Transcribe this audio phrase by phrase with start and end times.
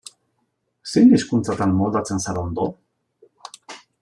[0.93, 2.67] Zein hizkuntzatan moldatzen zara ondo?